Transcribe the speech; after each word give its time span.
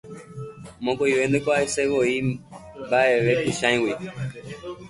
Mokõive 0.85 1.27
ndoikuaaseivoi 1.27 2.15
mba'eve 2.31 3.33
Pychãigui. 3.43 3.93